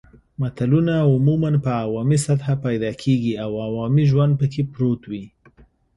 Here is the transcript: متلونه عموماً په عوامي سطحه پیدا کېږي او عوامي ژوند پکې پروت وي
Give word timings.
متلونه 0.41 0.93
عموماً 1.11 1.51
په 1.65 1.71
عوامي 1.83 2.17
سطحه 2.27 2.55
پیدا 2.65 2.91
کېږي 3.01 3.33
او 3.43 3.51
عوامي 3.67 4.03
ژوند 4.11 4.33
پکې 4.39 4.61
پروت 4.73 5.01
وي 5.11 5.25